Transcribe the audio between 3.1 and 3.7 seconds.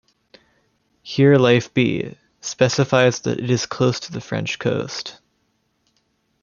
that it is